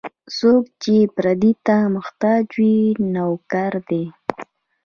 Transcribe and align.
څوک 0.37 0.63
چې 0.83 0.95
پردي 1.15 1.51
ته 1.65 1.77
محتاج 1.95 2.45
وي، 2.57 2.77
نوکر 3.13 3.73
دی. 3.89 4.03